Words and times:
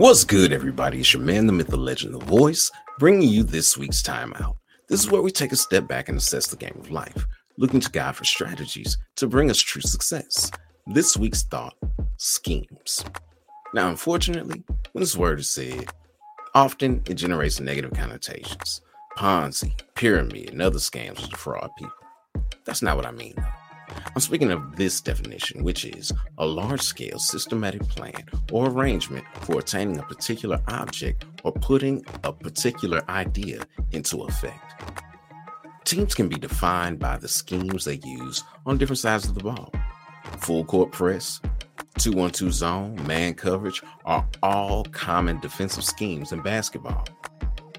What's 0.00 0.24
good, 0.24 0.50
everybody? 0.50 1.00
It's 1.00 1.12
your 1.12 1.20
man, 1.20 1.46
the 1.46 1.52
myth, 1.52 1.66
the 1.66 1.76
legend, 1.76 2.14
the 2.14 2.24
voice, 2.24 2.70
bringing 2.98 3.28
you 3.28 3.42
this 3.42 3.76
week's 3.76 4.02
timeout. 4.02 4.56
This 4.88 5.00
is 5.00 5.10
where 5.10 5.20
we 5.20 5.30
take 5.30 5.52
a 5.52 5.56
step 5.56 5.86
back 5.86 6.08
and 6.08 6.16
assess 6.16 6.46
the 6.46 6.56
game 6.56 6.74
of 6.80 6.90
life, 6.90 7.26
looking 7.58 7.80
to 7.80 7.90
God 7.90 8.16
for 8.16 8.24
strategies 8.24 8.96
to 9.16 9.26
bring 9.26 9.50
us 9.50 9.58
true 9.58 9.82
success. 9.82 10.50
This 10.86 11.18
week's 11.18 11.42
thought 11.42 11.74
schemes. 12.16 13.04
Now, 13.74 13.90
unfortunately, 13.90 14.64
when 14.92 15.02
this 15.02 15.18
word 15.18 15.40
is 15.40 15.50
said, 15.50 15.90
often 16.54 17.02
it 17.06 17.16
generates 17.16 17.60
negative 17.60 17.92
connotations 17.92 18.80
Ponzi, 19.18 19.78
pyramid, 19.96 20.48
and 20.48 20.62
other 20.62 20.78
scams 20.78 21.18
to 21.18 21.28
defraud 21.28 21.68
people. 21.76 21.92
That's 22.64 22.80
not 22.80 22.96
what 22.96 23.04
I 23.04 23.10
mean, 23.10 23.34
though. 23.36 23.49
I'm 24.12 24.20
speaking 24.20 24.50
of 24.50 24.74
this 24.74 25.00
definition, 25.00 25.62
which 25.62 25.84
is 25.84 26.12
a 26.38 26.44
large 26.44 26.80
scale 26.80 27.18
systematic 27.20 27.82
plan 27.82 28.24
or 28.50 28.68
arrangement 28.68 29.24
for 29.42 29.60
attaining 29.60 29.98
a 29.98 30.02
particular 30.02 30.60
object 30.66 31.24
or 31.44 31.52
putting 31.52 32.04
a 32.24 32.32
particular 32.32 33.02
idea 33.08 33.62
into 33.92 34.22
effect. 34.22 34.92
Teams 35.84 36.14
can 36.14 36.28
be 36.28 36.36
defined 36.36 36.98
by 36.98 37.18
the 37.18 37.28
schemes 37.28 37.84
they 37.84 38.00
use 38.04 38.42
on 38.66 38.78
different 38.78 38.98
sides 38.98 39.28
of 39.28 39.34
the 39.34 39.44
ball. 39.44 39.72
Full 40.38 40.64
court 40.64 40.90
press, 40.90 41.40
2 41.98 42.10
1 42.10 42.32
2 42.32 42.50
zone, 42.50 43.06
man 43.06 43.34
coverage 43.34 43.80
are 44.04 44.26
all 44.42 44.84
common 44.86 45.38
defensive 45.38 45.84
schemes 45.84 46.32
in 46.32 46.42
basketball. 46.42 47.06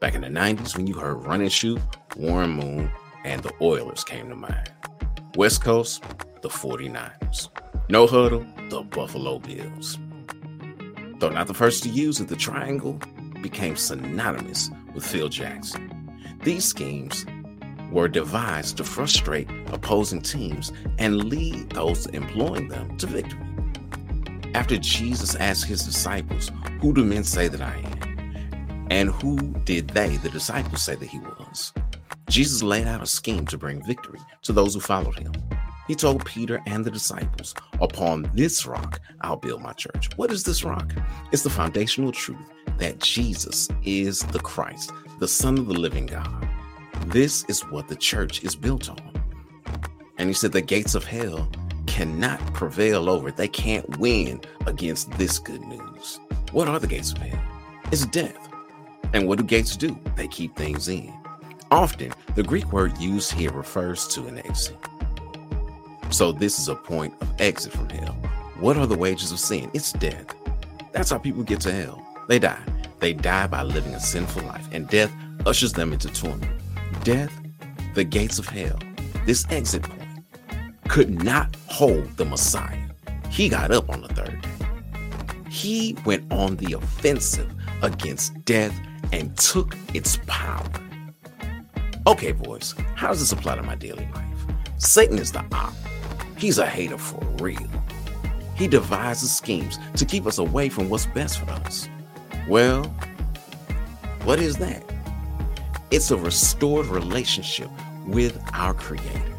Back 0.00 0.14
in 0.14 0.22
the 0.22 0.28
90s, 0.28 0.76
when 0.76 0.86
you 0.86 0.94
heard 0.94 1.24
run 1.26 1.42
and 1.42 1.52
shoot, 1.52 1.80
Warren 2.16 2.50
Moon 2.50 2.90
and 3.24 3.42
the 3.42 3.52
Oilers 3.60 4.04
came 4.04 4.28
to 4.30 4.36
mind. 4.36 4.70
West 5.36 5.64
Coast, 5.64 6.04
the 6.42 6.48
49ers. 6.48 7.48
No 7.88 8.06
huddle, 8.06 8.46
the 8.70 8.82
Buffalo 8.82 9.40
Bills. 9.40 9.98
Though 11.18 11.30
not 11.30 11.48
the 11.48 11.54
first 11.54 11.82
to 11.82 11.88
use 11.88 12.20
it, 12.20 12.28
the 12.28 12.36
triangle 12.36 13.00
became 13.42 13.74
synonymous 13.74 14.70
with 14.94 15.04
Phil 15.04 15.28
Jackson. 15.28 15.90
These 16.44 16.64
schemes 16.64 17.26
were 17.90 18.06
devised 18.06 18.76
to 18.76 18.84
frustrate 18.84 19.48
opposing 19.72 20.22
teams 20.22 20.72
and 21.00 21.24
lead 21.24 21.70
those 21.70 22.06
employing 22.06 22.68
them 22.68 22.96
to 22.98 23.06
victory. 23.08 23.40
After 24.54 24.76
Jesus 24.76 25.34
asked 25.34 25.64
his 25.64 25.84
disciples, 25.84 26.52
Who 26.80 26.94
do 26.94 27.04
men 27.04 27.24
say 27.24 27.48
that 27.48 27.60
I 27.60 27.74
am? 27.74 28.86
And 28.88 29.10
who 29.10 29.36
did 29.64 29.88
they, 29.88 30.16
the 30.18 30.30
disciples, 30.30 30.82
say 30.82 30.94
that 30.94 31.08
he 31.08 31.18
was? 31.18 31.72
Jesus 32.28 32.62
laid 32.62 32.86
out 32.86 33.02
a 33.02 33.06
scheme 33.06 33.46
to 33.46 33.58
bring 33.58 33.84
victory 33.84 34.20
to 34.42 34.52
those 34.52 34.74
who 34.74 34.80
followed 34.80 35.18
him. 35.18 35.32
He 35.86 35.94
told 35.94 36.24
Peter 36.24 36.62
and 36.66 36.84
the 36.84 36.90
disciples, 36.90 37.54
Upon 37.80 38.30
this 38.32 38.66
rock, 38.66 39.00
I'll 39.20 39.36
build 39.36 39.60
my 39.62 39.72
church. 39.72 40.08
What 40.16 40.32
is 40.32 40.42
this 40.42 40.64
rock? 40.64 40.90
It's 41.30 41.42
the 41.42 41.50
foundational 41.50 42.12
truth 42.12 42.38
that 42.78 43.00
Jesus 43.00 43.68
is 43.84 44.20
the 44.20 44.38
Christ, 44.38 44.92
the 45.18 45.28
Son 45.28 45.58
of 45.58 45.66
the 45.66 45.74
living 45.74 46.06
God. 46.06 46.48
This 47.06 47.44
is 47.48 47.60
what 47.70 47.88
the 47.88 47.96
church 47.96 48.42
is 48.42 48.56
built 48.56 48.88
on. 48.88 49.12
And 50.16 50.28
he 50.28 50.34
said, 50.34 50.52
The 50.52 50.62
gates 50.62 50.94
of 50.94 51.04
hell 51.04 51.50
cannot 51.86 52.40
prevail 52.54 53.10
over 53.10 53.28
it. 53.28 53.36
They 53.36 53.48
can't 53.48 53.98
win 53.98 54.40
against 54.66 55.10
this 55.12 55.38
good 55.38 55.60
news. 55.62 56.18
What 56.52 56.68
are 56.68 56.78
the 56.78 56.86
gates 56.86 57.12
of 57.12 57.18
hell? 57.18 57.42
It's 57.92 58.06
death. 58.06 58.48
And 59.12 59.28
what 59.28 59.38
do 59.38 59.44
gates 59.44 59.76
do? 59.76 59.98
They 60.16 60.28
keep 60.28 60.56
things 60.56 60.88
in. 60.88 61.12
Often, 61.74 62.12
the 62.36 62.44
Greek 62.44 62.72
word 62.72 62.96
used 62.98 63.32
here 63.32 63.50
refers 63.50 64.06
to 64.14 64.28
an 64.28 64.38
exit. 64.46 64.76
So, 66.10 66.30
this 66.30 66.60
is 66.60 66.68
a 66.68 66.76
point 66.76 67.14
of 67.20 67.28
exit 67.40 67.72
from 67.72 67.88
hell. 67.88 68.12
What 68.60 68.76
are 68.76 68.86
the 68.86 68.96
wages 68.96 69.32
of 69.32 69.40
sin? 69.40 69.72
It's 69.74 69.92
death. 69.92 70.36
That's 70.92 71.10
how 71.10 71.18
people 71.18 71.42
get 71.42 71.60
to 71.62 71.72
hell. 71.72 72.00
They 72.28 72.38
die. 72.38 72.62
They 73.00 73.12
die 73.12 73.48
by 73.48 73.64
living 73.64 73.92
a 73.92 73.98
sinful 73.98 74.44
life, 74.44 74.68
and 74.70 74.86
death 74.86 75.10
ushers 75.46 75.72
them 75.72 75.92
into 75.92 76.06
torment. 76.10 76.48
Death, 77.02 77.32
the 77.94 78.04
gates 78.04 78.38
of 78.38 78.46
hell, 78.46 78.78
this 79.26 79.44
exit 79.50 79.82
point, 79.82 80.24
could 80.86 81.24
not 81.24 81.56
hold 81.66 82.08
the 82.16 82.24
Messiah. 82.24 82.78
He 83.30 83.48
got 83.48 83.72
up 83.72 83.90
on 83.90 84.02
the 84.02 84.14
third 84.14 84.40
day. 84.42 85.50
He 85.50 85.96
went 86.06 86.32
on 86.32 86.54
the 86.54 86.74
offensive 86.74 87.52
against 87.82 88.44
death 88.44 88.80
and 89.12 89.36
took 89.36 89.76
its 89.92 90.20
power. 90.28 90.70
Okay, 92.06 92.32
boys, 92.32 92.74
how 92.96 93.08
does 93.08 93.20
this 93.20 93.32
apply 93.32 93.56
to 93.56 93.62
my 93.62 93.76
daily 93.76 94.06
life? 94.14 94.38
Satan 94.76 95.18
is 95.18 95.32
the 95.32 95.42
op. 95.52 95.72
He's 96.36 96.58
a 96.58 96.66
hater 96.66 96.98
for 96.98 97.24
real. 97.42 97.66
He 98.54 98.68
devises 98.68 99.34
schemes 99.34 99.78
to 99.96 100.04
keep 100.04 100.26
us 100.26 100.36
away 100.36 100.68
from 100.68 100.90
what's 100.90 101.06
best 101.06 101.38
for 101.38 101.50
us. 101.50 101.88
Well, 102.46 102.84
what 104.24 104.38
is 104.38 104.56
that? 104.56 104.84
It's 105.90 106.10
a 106.10 106.18
restored 106.18 106.86
relationship 106.86 107.70
with 108.06 108.38
our 108.52 108.74
Creator, 108.74 109.34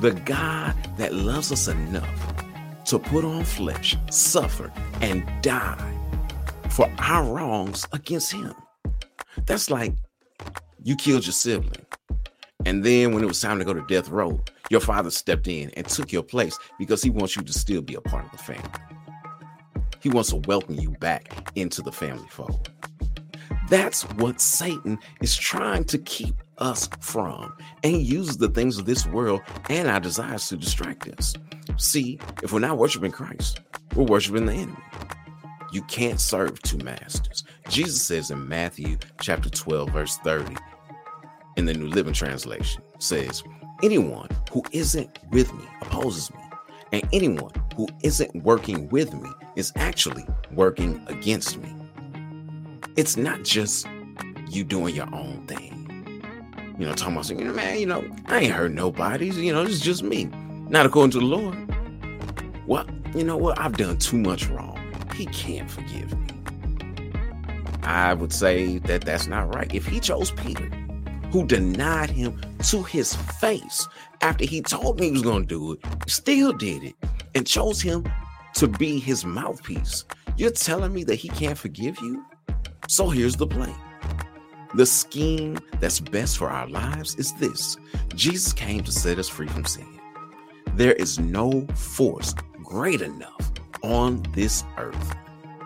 the 0.00 0.10
God 0.10 0.74
that 0.96 1.14
loves 1.14 1.52
us 1.52 1.68
enough 1.68 2.34
to 2.86 2.98
put 2.98 3.24
on 3.24 3.44
flesh, 3.44 3.96
suffer, 4.10 4.72
and 5.02 5.24
die 5.40 5.92
for 6.68 6.90
our 6.98 7.22
wrongs 7.32 7.86
against 7.92 8.32
Him. 8.32 8.54
That's 9.44 9.70
like 9.70 9.92
you 10.86 10.94
killed 10.94 11.26
your 11.26 11.32
sibling. 11.32 11.84
And 12.64 12.84
then 12.84 13.12
when 13.12 13.24
it 13.24 13.26
was 13.26 13.40
time 13.40 13.58
to 13.58 13.64
go 13.64 13.74
to 13.74 13.84
death 13.88 14.08
row, 14.08 14.40
your 14.70 14.78
father 14.78 15.10
stepped 15.10 15.48
in 15.48 15.70
and 15.70 15.84
took 15.84 16.12
your 16.12 16.22
place 16.22 16.56
because 16.78 17.02
he 17.02 17.10
wants 17.10 17.34
you 17.34 17.42
to 17.42 17.52
still 17.52 17.82
be 17.82 17.96
a 17.96 18.00
part 18.00 18.24
of 18.24 18.30
the 18.30 18.38
family. 18.38 18.70
He 20.00 20.10
wants 20.10 20.30
to 20.30 20.36
welcome 20.36 20.76
you 20.76 20.90
back 21.00 21.50
into 21.56 21.82
the 21.82 21.90
family 21.90 22.28
fold. 22.28 22.70
That's 23.68 24.04
what 24.10 24.40
Satan 24.40 25.00
is 25.20 25.36
trying 25.36 25.86
to 25.86 25.98
keep 25.98 26.36
us 26.58 26.88
from. 27.00 27.52
And 27.82 27.92
he 27.92 28.00
uses 28.00 28.36
the 28.36 28.48
things 28.48 28.78
of 28.78 28.86
this 28.86 29.06
world 29.06 29.40
and 29.68 29.88
our 29.88 29.98
desires 29.98 30.46
to 30.50 30.56
distract 30.56 31.08
us. 31.08 31.34
See, 31.78 32.20
if 32.44 32.52
we're 32.52 32.60
not 32.60 32.78
worshiping 32.78 33.10
Christ, 33.10 33.60
we're 33.96 34.04
worshiping 34.04 34.46
the 34.46 34.52
enemy. 34.52 34.76
You 35.72 35.82
can't 35.82 36.20
serve 36.20 36.62
two 36.62 36.78
masters. 36.78 37.42
Jesus 37.68 38.06
says 38.06 38.30
in 38.30 38.46
Matthew 38.46 38.98
chapter 39.20 39.50
12, 39.50 39.90
verse 39.90 40.16
30, 40.18 40.54
in 41.56 41.66
the 41.66 41.74
New 41.74 41.88
Living 41.88 42.14
Translation 42.14 42.82
says, 42.98 43.42
Anyone 43.82 44.28
who 44.50 44.62
isn't 44.72 45.18
with 45.30 45.52
me 45.52 45.64
opposes 45.82 46.32
me, 46.32 46.40
and 46.92 47.02
anyone 47.12 47.52
who 47.76 47.88
isn't 48.02 48.34
working 48.42 48.88
with 48.88 49.12
me 49.12 49.28
is 49.56 49.72
actually 49.76 50.24
working 50.52 51.04
against 51.08 51.58
me. 51.58 51.74
It's 52.96 53.16
not 53.16 53.42
just 53.42 53.86
you 54.48 54.64
doing 54.64 54.94
your 54.94 55.12
own 55.14 55.46
thing. 55.46 55.72
You 56.78 56.86
know, 56.86 56.94
talking 56.94 57.14
about 57.14 57.26
saying, 57.26 57.54
man, 57.54 57.78
you 57.78 57.86
know, 57.86 58.04
I 58.26 58.40
ain't 58.40 58.52
hurt 58.52 58.72
nobody. 58.72 59.30
You 59.30 59.52
know, 59.52 59.62
it's 59.62 59.80
just 59.80 60.02
me. 60.02 60.24
Not 60.68 60.86
according 60.86 61.12
to 61.12 61.18
the 61.20 61.24
Lord. 61.24 61.56
Well, 62.66 62.86
you 63.14 63.24
know 63.24 63.36
what? 63.36 63.58
I've 63.58 63.76
done 63.76 63.98
too 63.98 64.18
much 64.18 64.46
wrong. 64.48 64.78
He 65.14 65.26
can't 65.26 65.70
forgive 65.70 66.18
me. 66.18 66.26
I 67.82 68.14
would 68.14 68.32
say 68.32 68.78
that 68.78 69.02
that's 69.02 69.26
not 69.26 69.54
right. 69.54 69.72
If 69.74 69.86
he 69.86 70.00
chose 70.00 70.32
Peter, 70.32 70.68
who 71.36 71.46
denied 71.46 72.08
him 72.08 72.40
to 72.58 72.82
his 72.82 73.14
face 73.14 73.86
after 74.22 74.46
he 74.46 74.62
told 74.62 74.98
me 74.98 75.08
he 75.08 75.12
was 75.12 75.20
going 75.20 75.42
to 75.42 75.46
do 75.46 75.72
it, 75.72 75.80
still 76.10 76.50
did 76.50 76.82
it 76.82 76.94
and 77.34 77.46
chose 77.46 77.78
him 77.82 78.10
to 78.54 78.66
be 78.66 78.98
his 78.98 79.22
mouthpiece. 79.22 80.06
You're 80.38 80.50
telling 80.50 80.94
me 80.94 81.04
that 81.04 81.16
he 81.16 81.28
can't 81.28 81.58
forgive 81.58 82.00
you? 82.00 82.24
So 82.88 83.10
here's 83.10 83.36
the 83.36 83.46
plan. 83.46 83.74
The 84.76 84.86
scheme 84.86 85.58
that's 85.78 86.00
best 86.00 86.38
for 86.38 86.48
our 86.48 86.70
lives 86.70 87.16
is 87.16 87.34
this 87.34 87.76
Jesus 88.14 88.54
came 88.54 88.82
to 88.84 88.90
set 88.92 89.18
us 89.18 89.28
free 89.28 89.48
from 89.48 89.66
sin. 89.66 90.00
There 90.72 90.94
is 90.94 91.18
no 91.18 91.66
force 91.74 92.34
great 92.62 93.02
enough 93.02 93.52
on 93.82 94.22
this 94.32 94.64
earth, 94.78 95.14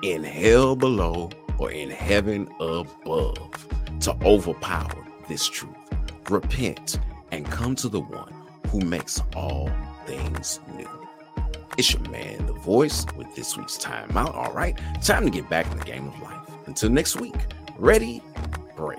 in 0.03 0.25
hell 0.25 0.75
below, 0.75 1.31
or 1.59 1.71
in 1.71 1.91
heaven 1.91 2.49
above 2.59 3.69
to 4.01 4.17
overpower 4.25 5.07
this 5.31 5.49
truth. 5.49 5.77
Repent 6.29 6.99
and 7.31 7.47
come 7.47 7.77
to 7.77 7.89
the 7.89 8.01
one 8.01 8.35
who 8.67 8.81
makes 8.81 9.23
all 9.37 9.71
things 10.05 10.59
new. 10.77 10.89
It's 11.79 11.95
your 11.95 12.03
man, 12.11 12.47
The 12.47 12.53
Voice, 12.53 13.07
with 13.17 13.33
this 13.37 13.57
week's 13.57 13.79
timeout. 13.79 14.35
All 14.35 14.53
right, 14.53 14.77
time 15.01 15.25
to 15.25 15.31
get 15.31 15.49
back 15.49 15.71
in 15.71 15.79
the 15.79 15.85
game 15.85 16.09
of 16.09 16.21
life. 16.21 16.51
Until 16.67 16.91
next 16.91 17.21
week, 17.21 17.37
ready, 17.79 18.21
break. 18.77 18.99